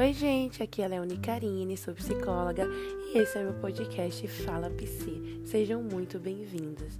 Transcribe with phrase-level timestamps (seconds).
[0.00, 2.66] Oi, gente, aqui é a Leone Carine, sou psicóloga
[3.12, 5.42] e esse é meu podcast Fala PC.
[5.44, 6.98] Sejam muito bem-vindos.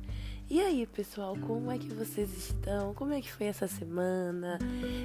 [0.51, 2.93] E aí, pessoal, como é que vocês estão?
[2.93, 4.59] Como é que foi essa semana?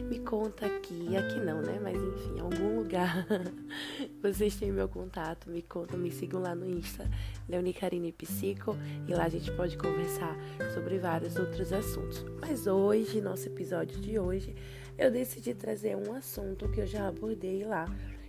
[0.10, 1.80] Me conta aqui, aqui não, né?
[1.82, 3.26] Mas enfim, em algum lugar
[4.22, 7.10] vocês têm meu contato, me contam, me sigam lá no Insta,
[7.48, 8.76] Leone Carine Psico,
[9.08, 10.36] e lá a gente pode conversar
[10.74, 12.26] sobre vários outros assuntos.
[12.42, 14.54] Mas hoje, nosso episódio de hoje,
[14.98, 17.86] eu decidi trazer um assunto que eu já abordei lá,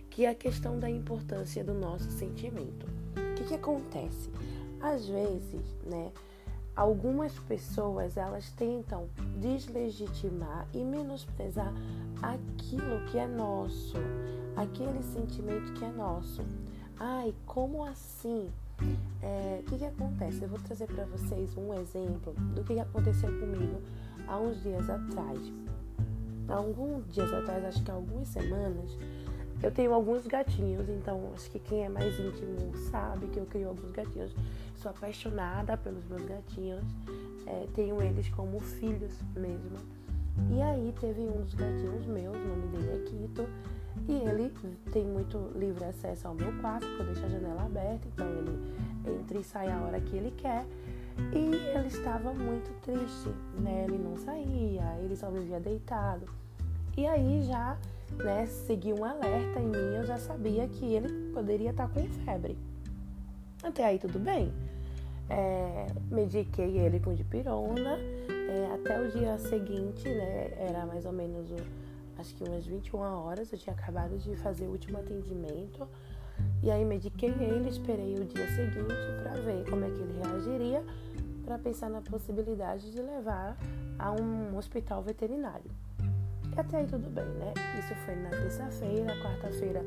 [0.09, 2.85] que é a questão da importância do nosso sentimento.
[3.15, 4.29] O que, que acontece?
[4.81, 6.11] Às vezes, né?
[6.77, 9.09] algumas pessoas elas tentam
[9.39, 11.73] deslegitimar e menosprezar
[12.21, 13.97] aquilo que é nosso,
[14.55, 16.45] aquele sentimento que é nosso.
[16.99, 18.47] Ai, como assim?
[18.79, 20.43] É, o é, que, que acontece?
[20.43, 23.81] Eu vou trazer para vocês um exemplo do que aconteceu comigo
[24.27, 25.39] há uns dias atrás.
[26.47, 28.97] Alguns dias atrás, acho que algumas semanas,
[29.61, 33.69] eu tenho alguns gatinhos, então acho que quem é mais íntimo sabe que eu crio
[33.69, 34.33] alguns gatinhos.
[34.75, 36.85] Sou apaixonada pelos meus gatinhos,
[37.45, 39.77] é, tenho eles como filhos mesmo.
[40.51, 43.49] E aí teve um dos gatinhos meus, o nome dele é Quito,
[44.07, 44.53] e ele
[44.91, 49.19] tem muito livre acesso ao meu quarto, porque eu deixo a janela aberta, então ele
[49.19, 50.65] entra e sai a hora que ele quer.
[51.33, 53.29] E ele estava muito triste,
[53.59, 53.85] né?
[53.87, 56.25] Ele não saía, ele só vivia deitado.
[56.95, 57.77] E aí já
[58.15, 62.57] né, segui um alerta em mim, eu já sabia que ele poderia estar com febre.
[63.63, 64.51] Até aí tudo bem.
[65.29, 67.97] É, mediquei ele com dipirona.
[68.49, 71.49] É, até o dia seguinte, né, era mais ou menos,
[72.17, 75.87] acho que umas 21 horas, eu tinha acabado de fazer o último atendimento.
[76.63, 80.83] E aí mediquei ele, esperei o dia seguinte para ver como é que ele reagiria,
[81.47, 83.57] para pensar na possibilidade de levar
[83.97, 85.71] a um hospital veterinário.
[86.57, 87.53] Até aí tudo bem, né?
[87.79, 89.79] Isso foi na terça-feira, quarta-feira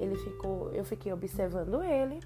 [0.00, 2.18] ele ficou, eu fiquei observando ele.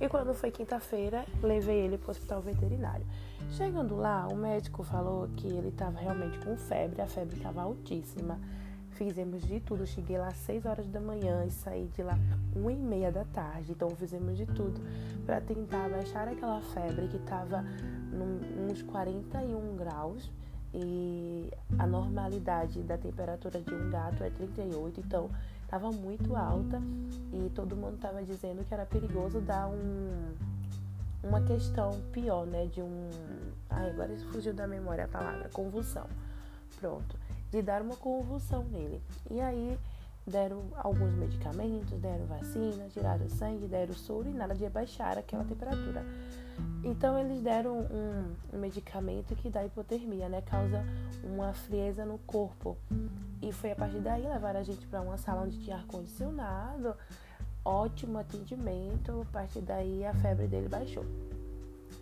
[0.00, 3.04] E quando foi quinta-feira, levei ele para o hospital veterinário.
[3.50, 8.40] Chegando lá, o médico falou que ele estava realmente com febre, a febre estava altíssima.
[8.92, 12.18] Fizemos de tudo, cheguei lá às 6 horas da manhã e saí de lá
[12.56, 13.72] 1 e meia da tarde.
[13.72, 14.80] Então fizemos de tudo
[15.26, 17.64] para tentar baixar aquela febre que estava
[18.12, 20.30] uns 41 graus
[20.72, 25.28] e a normalidade da temperatura de um gato é 38, então
[25.62, 26.80] estava muito alta
[27.32, 30.34] e todo mundo estava dizendo que era perigoso dar um,
[31.22, 32.66] uma questão pior, né?
[32.66, 33.10] De um.
[33.68, 36.06] Ai, agora fugiu da memória a palavra, convulsão.
[36.78, 37.16] Pronto.
[37.50, 39.02] De dar uma convulsão nele.
[39.30, 39.78] E aí
[40.26, 46.04] deram alguns medicamentos, deram vacina, tiraram sangue, deram soro e nada de baixar aquela temperatura.
[46.84, 50.40] Então eles deram um, um, medicamento que dá hipotermia, né?
[50.42, 50.84] Causa
[51.22, 52.76] uma frieza no corpo.
[53.42, 56.94] E foi a partir daí levar a gente para uma sala onde tinha ar condicionado,
[57.64, 59.26] ótimo atendimento.
[59.28, 61.04] A partir daí a febre dele baixou.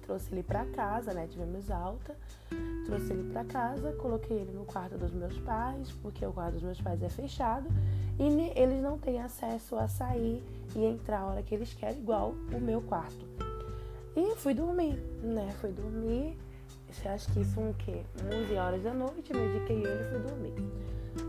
[0.02, 1.26] Trouxe ele para casa, né?
[1.26, 2.16] Tivemos alta.
[2.86, 6.62] Trouxe ele para casa, coloquei ele no quarto dos meus pais, porque o quarto dos
[6.62, 7.69] meus pais é fechado
[8.19, 10.42] e eles não têm acesso a sair
[10.75, 13.26] e entrar a hora que eles querem, igual o meu quarto.
[14.18, 15.54] E fui dormir, né?
[15.60, 16.36] Fui dormir.
[17.04, 18.02] Acha que isso um quê?
[18.20, 20.54] 11 horas da noite, mediquei ele e fui dormir.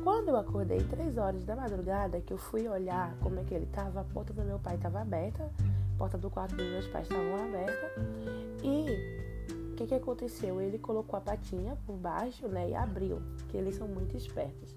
[0.03, 3.67] Quando eu acordei 3 horas da madrugada, que eu fui olhar como é que ele
[3.67, 7.07] tava, a porta do meu pai estava aberta, a porta do quarto dos meus pais
[7.07, 7.91] estavam aberta.
[8.63, 10.59] E o que, que aconteceu?
[10.59, 12.71] Ele colocou a patinha por baixo, né?
[12.71, 14.75] E abriu, que eles são muito espertos.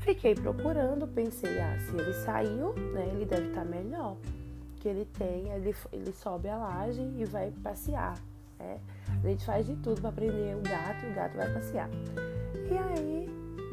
[0.00, 3.08] Fiquei procurando, pensei, ah, se ele saiu, né?
[3.14, 4.18] Ele deve estar tá melhor
[4.76, 8.14] que ele tem, ele, ele sobe a laje e vai passear.
[8.58, 8.80] Né?
[9.22, 11.90] A gente faz de tudo para prender o gato e o gato vai passear.
[12.70, 13.28] E aí,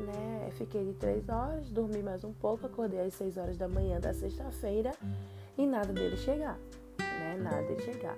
[0.05, 3.99] né, fiquei de três horas, dormi mais um pouco, acordei às seis horas da manhã
[3.99, 4.91] da sexta-feira
[5.57, 6.57] e nada dele chegar.
[6.99, 7.37] Né?
[7.41, 8.17] Nada dele chegar.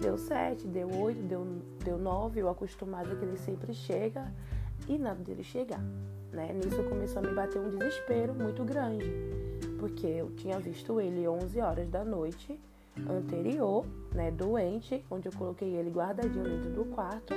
[0.00, 1.46] Deu sete, deu oito, deu,
[1.84, 4.32] deu nove, eu acostumada que ele sempre chega
[4.88, 5.82] e nada dele chegar.
[6.32, 6.52] Né?
[6.52, 9.41] Nisso começou a me bater um desespero muito grande
[10.02, 12.58] porque eu tinha visto ele 11 horas da noite
[13.08, 17.32] anterior, né, doente, onde eu coloquei ele guardadinho dentro do quarto,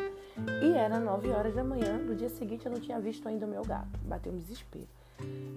[0.63, 3.49] e era 9 horas da manhã do dia seguinte eu não tinha visto ainda o
[3.49, 3.99] meu gato.
[4.03, 4.87] Bateu um desespero.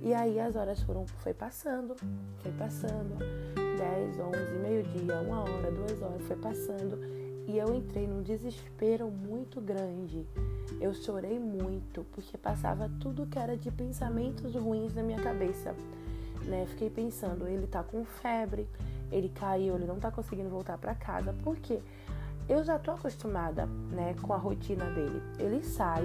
[0.03, 1.97] E aí as horas foram foi passando,
[2.43, 3.17] foi passando,
[3.57, 6.99] 10, 11, meio-dia, uma hora, duas horas, foi passando,
[7.49, 10.27] e eu entrei num desespero muito grande.
[10.79, 15.75] Eu chorei muito, porque passava tudo que era de pensamentos ruins na minha cabeça
[16.45, 16.67] né?
[16.67, 18.69] Fiquei pensando, ele tá com febre,
[19.11, 21.81] ele caiu, ele não tá conseguindo voltar para casa, porque
[22.49, 25.23] eu já tô acostumada, né, com a rotina dele.
[25.39, 26.05] Ele sai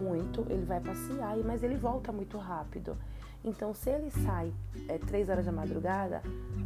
[0.00, 2.96] muito, ele vai passear, mas ele volta muito rápido.
[3.44, 4.52] Então, se ele sai
[4.88, 6.22] é, 3 horas da madrugada,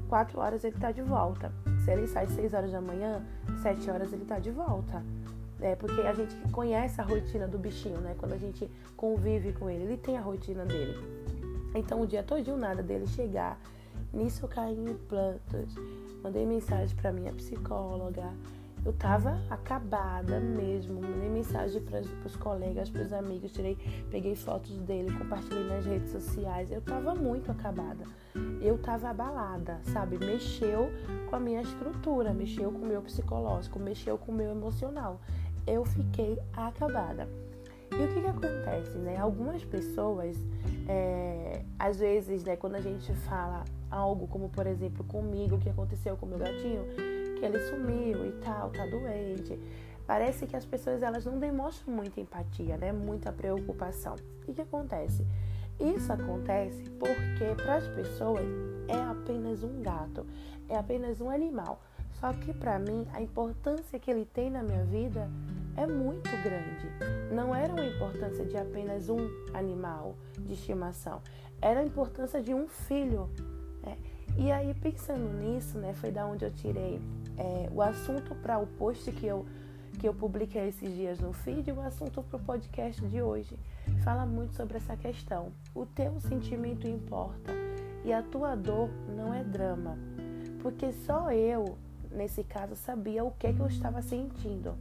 [0.08, 1.50] 4 horas ele está de volta.
[1.82, 3.22] Se ele sai 6 horas da manhã,
[3.62, 5.02] 7 horas ele está de volta.
[5.58, 8.14] É, porque a gente conhece a rotina do bichinho, né?
[8.18, 10.94] Quando a gente convive com ele, ele tem a rotina dele.
[11.76, 13.60] Então, o dia todo nada dele chegar.
[14.12, 15.74] Nisso eu caí em plantas.
[16.22, 18.32] Mandei mensagem para minha psicóloga.
[18.84, 21.00] Eu tava acabada mesmo.
[21.00, 23.76] Mandei mensagem para os colegas, para os amigos, tirei,
[24.10, 26.70] peguei fotos dele, compartilhei nas redes sociais.
[26.70, 28.04] Eu tava muito acabada.
[28.62, 30.18] Eu tava abalada, sabe?
[30.18, 30.88] Mexeu
[31.28, 35.20] com a minha estrutura, mexeu com o meu psicológico, mexeu com o meu emocional.
[35.66, 37.28] Eu fiquei acabada.
[37.90, 39.16] E o que, que acontece, né?
[39.16, 40.36] Algumas pessoas,
[40.88, 45.68] é, às vezes, né, quando a gente fala algo como, por exemplo, comigo, o que
[45.68, 46.84] aconteceu com meu gatinho,
[47.38, 49.58] que ele sumiu e tal, tá doente.
[50.06, 52.92] Parece que as pessoas elas não demonstram muita empatia, né?
[52.92, 54.14] Muita preocupação.
[54.46, 55.26] E o que acontece?
[55.80, 58.46] Isso acontece porque para as pessoas
[58.88, 60.24] é apenas um gato,
[60.68, 61.80] é apenas um animal.
[62.12, 65.28] Só que para mim a importância que ele tem na minha vida
[65.76, 66.88] é muito grande.
[67.32, 71.20] Não era uma importância de apenas um animal de estimação,
[71.60, 73.28] era a importância de um filho.
[73.82, 73.96] Né?
[74.36, 77.00] E aí pensando nisso, né, foi da onde eu tirei
[77.36, 79.46] é, o assunto para o post que eu,
[79.98, 83.58] que eu publiquei esses dias no feed e o assunto para o podcast de hoje.
[84.02, 85.52] Fala muito sobre essa questão.
[85.74, 87.52] O teu sentimento importa
[88.04, 89.96] e a tua dor não é drama.
[90.60, 91.78] Porque só eu,
[92.10, 94.74] nesse caso, sabia o que, que eu estava sentindo.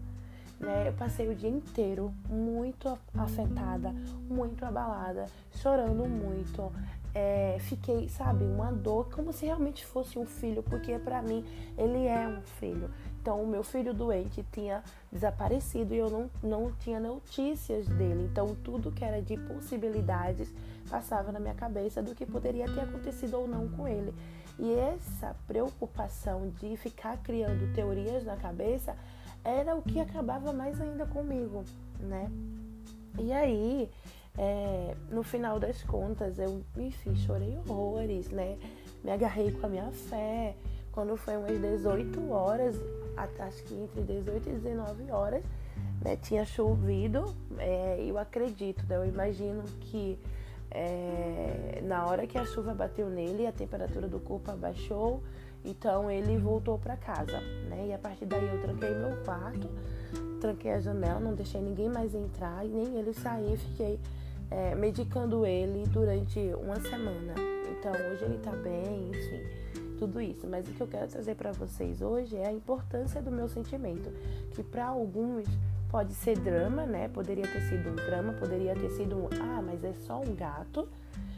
[0.66, 0.88] Né?
[0.88, 3.94] Eu passei o dia inteiro muito afetada,
[4.28, 6.72] muito abalada, chorando muito,
[7.14, 11.46] é, fiquei, sabe, uma dor, como se realmente fosse um filho, porque para mim
[11.78, 12.90] ele é um filho.
[13.22, 18.28] Então, o meu filho doente tinha desaparecido e eu não, não tinha notícias dele.
[18.32, 20.52] Então, tudo que era de possibilidades
[20.90, 24.14] passava na minha cabeça do que poderia ter acontecido ou não com ele.
[24.58, 28.96] E essa preocupação de ficar criando teorias na cabeça
[29.46, 31.64] era o que acabava mais ainda comigo,
[32.00, 32.30] né?
[33.20, 33.90] E aí,
[34.38, 38.58] é, no final das contas, eu, enfim, chorei horrores, né?
[39.04, 40.56] Me agarrei com a minha fé.
[40.92, 42.76] Quando foi umas 18 horas,
[43.16, 45.44] acho que entre 18 e 19 horas,
[46.02, 47.36] né, tinha chovido.
[47.60, 48.98] É, eu acredito, né?
[48.98, 50.18] Eu imagino que
[50.72, 55.22] é, na hora que a chuva bateu nele, a temperatura do corpo abaixou.
[55.66, 57.40] Então ele voltou para casa,
[57.70, 57.88] né?
[57.88, 59.68] E a partir daí eu tranquei meu quarto,
[60.40, 63.58] tranquei a janela, não deixei ninguém mais entrar e nem ele sair.
[63.58, 64.00] Fiquei
[64.52, 67.34] é, medicando ele durante uma semana.
[67.72, 70.48] Então hoje ele tá bem, enfim, tudo isso.
[70.48, 74.10] Mas o que eu quero trazer para vocês hoje é a importância do meu sentimento,
[74.52, 75.46] que para alguns
[75.90, 77.08] pode ser drama, né?
[77.08, 80.88] Poderia ter sido um drama, poderia ter sido um, ah, mas é só um gato.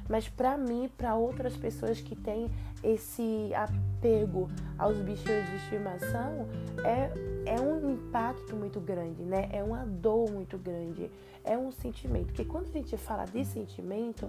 [0.09, 2.50] Mas para mim, para outras pessoas que têm
[2.83, 6.48] esse apego aos bichinhos de estimação,
[6.83, 7.12] é,
[7.56, 9.50] é um impacto muito grande, né?
[9.51, 11.09] É uma dor muito grande,
[11.44, 12.27] é um sentimento.
[12.27, 14.27] Porque quando a gente fala de sentimento,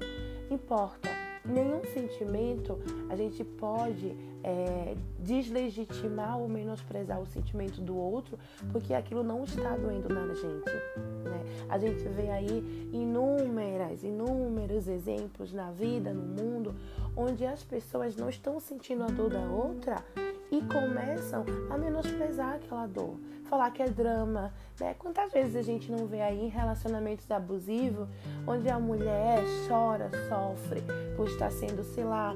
[0.50, 2.78] importa nenhum sentimento
[3.08, 8.38] a gente pode é, deslegitimar ou menosprezar o sentimento do outro,
[8.72, 10.72] porque aquilo não está doendo na gente.
[11.24, 11.66] Né?
[11.68, 16.74] A gente vê aí inúmeras, inúmeros exemplos na vida, no mundo,
[17.16, 20.04] onde as pessoas não estão sentindo a dor da outra
[20.50, 23.16] e começam a menosprezar aquela dor,
[23.48, 24.94] falar que é drama, né?
[24.98, 28.08] Quantas vezes a gente não vê aí relacionamentos abusivos
[28.46, 30.82] onde a mulher chora, sofre
[31.16, 32.34] por estar sendo, sei lá,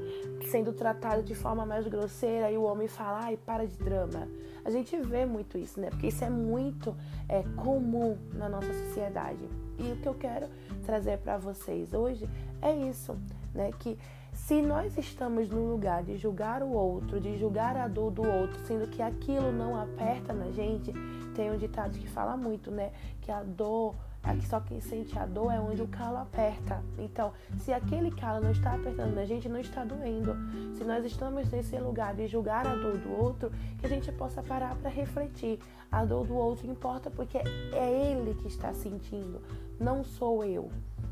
[0.51, 4.27] sendo tratada de forma mais grosseira e o homem fala, ai, para de drama.
[4.65, 5.91] A gente vê muito isso, né?
[5.91, 6.97] Porque isso é muito
[7.29, 9.49] é, comum na nossa sociedade.
[9.79, 10.49] E o que eu quero
[10.87, 12.29] trazer para vocês hoje
[12.61, 13.17] é isso,
[13.55, 13.71] né?
[13.79, 13.99] Que
[14.33, 18.59] se nós estamos no lugar de julgar o outro, de julgar a dor do outro,
[18.67, 20.93] sendo que aquilo não aperta na gente,
[21.35, 22.93] tem um ditado que fala muito, né?
[23.21, 26.83] Que a dor, aqui só quem sente a dor é onde o calo aperta.
[26.99, 30.37] Então, se aquele calo não está apertando na gente, não está doendo.
[30.77, 34.43] Se nós estamos nesse lugar de julgar a dor do outro, que a gente possa
[34.43, 35.59] parar para refletir.
[35.91, 39.43] A dor do outro importa porque é ele que está sentindo,
[39.79, 40.71] não sou eu.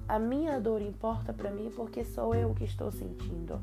[0.08, 3.60] A minha dor importa para mim porque sou eu que estou sentindo.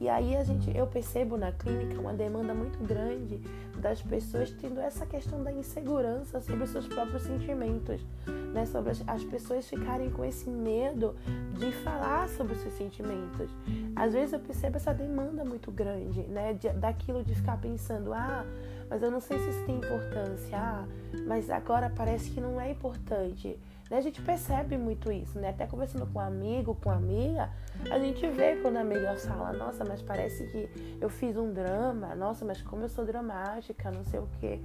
[0.00, 3.40] E aí a gente, eu percebo na clínica uma demanda muito grande
[3.78, 8.04] das pessoas tendo essa questão da insegurança sobre os seus próprios sentimentos,
[8.52, 8.66] né?
[8.66, 11.14] Sobre as, as pessoas ficarem com esse medo
[11.58, 13.50] de falar sobre os seus sentimentos.
[13.94, 16.52] Às vezes eu percebo essa demanda muito grande, né?
[16.52, 18.44] De, daquilo de ficar pensando, ah,
[18.90, 20.86] mas eu não sei se isso tem importância, ah,
[21.26, 23.58] mas agora parece que não é importante
[23.90, 23.98] Né?
[23.98, 25.50] A gente percebe muito isso, né?
[25.50, 27.50] Até conversando com um amigo, com amiga,
[27.90, 32.14] a gente vê quando a amiga fala, nossa, mas parece que eu fiz um drama,
[32.14, 34.60] nossa, mas como eu sou dramática, não sei o quê.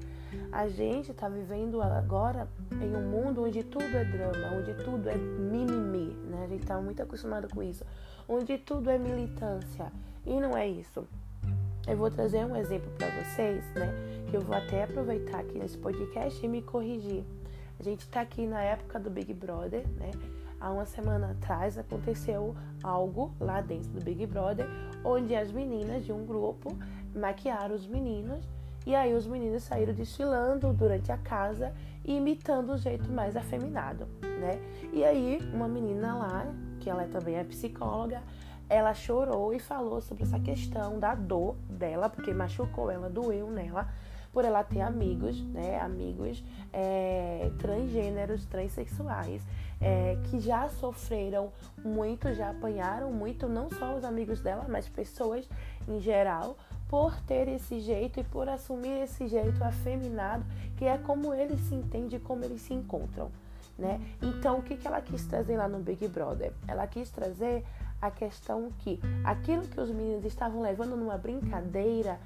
[0.51, 2.47] A gente tá vivendo agora
[2.81, 6.43] em um mundo onde tudo é drama, onde tudo é mimimi, né?
[6.45, 7.85] A gente tá muito acostumado com isso.
[8.27, 9.91] Onde tudo é militância.
[10.25, 11.05] E não é isso.
[11.87, 13.93] Eu vou trazer um exemplo para vocês, né?
[14.29, 17.25] Que eu vou até aproveitar aqui nesse podcast e me corrigir.
[17.81, 20.11] A gente está aqui na época do Big Brother, né?
[20.59, 24.67] Há uma semana atrás aconteceu algo lá dentro do Big Brother,
[25.03, 26.77] onde as meninas de um grupo
[27.15, 28.47] maquiaram os meninos
[28.85, 31.73] e aí os meninos saíram desfilando durante a casa
[32.05, 34.59] imitando o jeito mais afeminado, né?
[34.93, 36.45] E aí uma menina lá,
[36.79, 38.21] que ela também é psicóloga,
[38.69, 43.89] ela chorou e falou sobre essa questão da dor dela, porque machucou ela, doeu nela
[44.31, 49.41] por ela ter amigos, né, amigos é, transgêneros, transexuais,
[49.79, 51.51] é, que já sofreram
[51.83, 55.49] muito, já apanharam muito, não só os amigos dela, mas pessoas
[55.87, 56.57] em geral,
[56.87, 60.45] por ter esse jeito e por assumir esse jeito afeminado,
[60.77, 63.31] que é como eles se entendem, como eles se encontram.
[63.77, 63.99] Né?
[64.21, 66.51] Então, o que, que ela quis trazer lá no Big Brother?
[66.67, 67.65] Ela quis trazer
[68.01, 72.19] a questão que aquilo que os meninos estavam levando numa brincadeira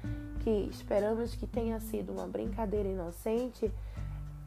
[0.46, 3.68] que esperamos que tenha sido uma brincadeira inocente,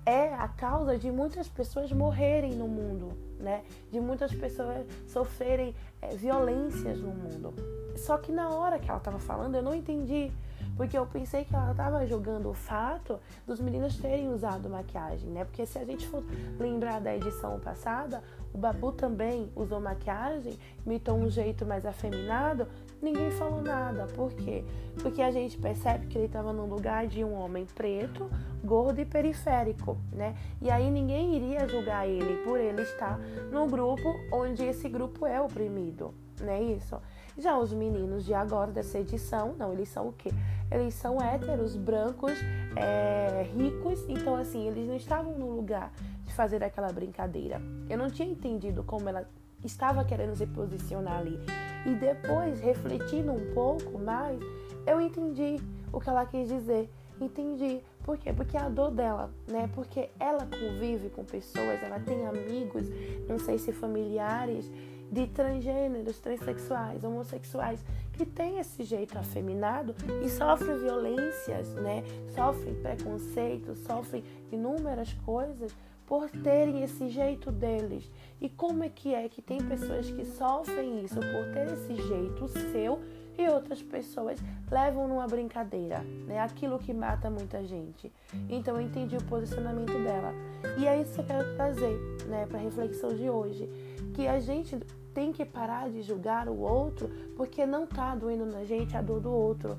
[0.06, 3.66] é a causa de muitas pessoas morrerem no mundo, né?
[3.92, 7.54] De muitas pessoas sofrerem é, violências no mundo.
[7.98, 10.32] Só que na hora que ela estava falando, eu não entendi,
[10.80, 15.44] porque eu pensei que ela estava jogando o fato dos meninos terem usado maquiagem, né?
[15.44, 16.24] Porque se a gente for
[16.58, 22.66] lembrar da edição passada, o Babu também usou maquiagem, imitou um jeito mais afeminado,
[23.02, 24.08] ninguém falou nada.
[24.16, 24.64] Por quê?
[25.02, 28.32] Porque a gente percebe que ele estava no lugar de um homem preto,
[28.64, 30.34] gordo e periférico, né?
[30.62, 33.20] E aí ninguém iria julgar ele por ele estar
[33.52, 36.62] no grupo onde esse grupo é oprimido, né?
[36.62, 36.96] Isso.
[37.40, 40.30] Já os meninos de agora dessa edição, não, eles são o quê?
[40.70, 42.38] Eles são héteros, brancos,
[42.76, 45.90] é, ricos, então assim, eles não estavam no lugar
[46.26, 47.62] de fazer aquela brincadeira.
[47.90, 49.26] Eu não tinha entendido como ela
[49.64, 51.40] estava querendo se posicionar ali.
[51.86, 54.38] E depois, refletindo um pouco mais,
[54.86, 55.62] eu entendi
[55.94, 56.90] o que ela quis dizer.
[57.22, 57.82] Entendi.
[58.04, 58.34] Por quê?
[58.34, 59.70] Porque a dor dela, né?
[59.74, 62.86] Porque ela convive com pessoas, ela tem amigos,
[63.30, 64.70] não sei se familiares,
[65.12, 72.04] de transgêneros, transexuais, homossexuais, que têm esse jeito afeminado e sofrem violências, né?
[72.36, 75.76] Sofrem preconceito, sofrem inúmeras coisas
[76.06, 78.10] por terem esse jeito deles.
[78.42, 82.48] E como é que é que tem pessoas que sofrem isso por ter esse jeito
[82.48, 83.00] seu
[83.40, 86.40] e outras pessoas levam numa brincadeira, né?
[86.40, 88.12] Aquilo que mata muita gente.
[88.50, 90.34] Então eu entendi o posicionamento dela.
[90.78, 93.70] E é isso que eu quero trazer, né, para reflexão de hoje,
[94.14, 94.78] que a gente
[95.14, 99.22] tem que parar de julgar o outro porque não tá doendo na gente a dor
[99.22, 99.78] do outro.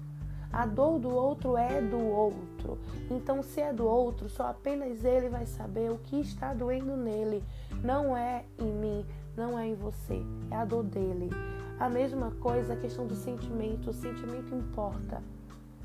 [0.53, 2.79] A dor do outro é do outro.
[3.09, 7.45] Então, se é do outro, só apenas ele vai saber o que está doendo nele.
[7.85, 11.31] Não é em mim, não é em você, é a dor dele.
[11.81, 13.89] A mesma coisa a questão do sentimento.
[13.89, 15.23] O sentimento importa.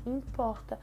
[0.06, 0.78] Importa.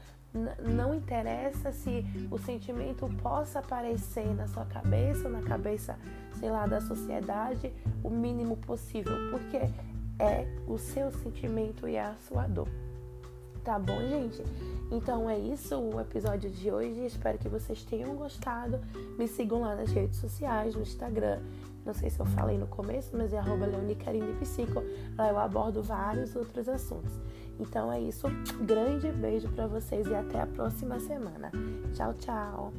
[0.58, 5.96] Não interessa se o sentimento possa aparecer na sua cabeça, na cabeça,
[6.40, 9.58] sei lá, da sociedade, o mínimo possível, porque
[10.18, 12.68] é o seu sentimento e é a sua dor.
[13.62, 14.42] Tá bom, gente?
[14.90, 17.06] Então é isso o episódio de hoje.
[17.06, 18.80] Espero que vocês tenham gostado.
[19.16, 21.40] Me sigam lá nas redes sociais, no Instagram.
[21.84, 23.66] Não sei se eu falei no começo, mas é arroba
[24.40, 24.82] Psico.
[25.16, 27.12] Lá eu abordo vários outros assuntos.
[27.58, 28.26] Então é isso.
[28.62, 31.52] Grande beijo para vocês e até a próxima semana.
[31.92, 32.72] Tchau, tchau.